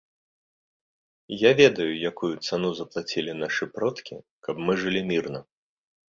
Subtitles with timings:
[1.41, 5.39] Я ведаю, якую цану заплацілі нашы продкі, каб мы жылі мірна.